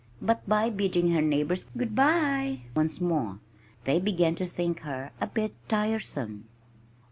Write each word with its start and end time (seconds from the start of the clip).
but 0.19 0.41
by 0.49 0.67
bidding 0.67 1.11
her 1.11 1.21
neighbors 1.21 1.67
"Good 1.77 1.93
by!" 1.93 2.61
once 2.75 2.99
more, 2.99 3.37
they 3.83 3.99
began 3.99 4.33
to 4.33 4.47
think 4.47 4.79
her 4.79 5.11
a 5.21 5.27
bit 5.27 5.53
tiresome. 5.69 6.45